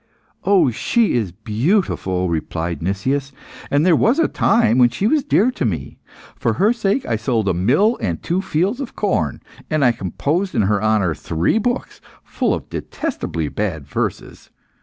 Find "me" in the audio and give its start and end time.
5.63-5.99